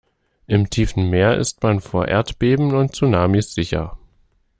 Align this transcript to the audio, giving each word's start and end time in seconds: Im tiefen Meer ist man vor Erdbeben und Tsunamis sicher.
Im 0.47 0.67
tiefen 0.71 1.11
Meer 1.11 1.37
ist 1.37 1.61
man 1.61 1.79
vor 1.79 2.07
Erdbeben 2.07 2.73
und 2.73 2.95
Tsunamis 2.95 3.53
sicher. 3.53 3.99